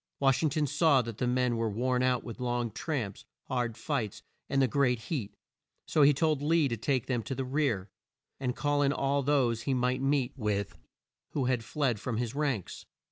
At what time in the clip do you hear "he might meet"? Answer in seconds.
9.61-10.33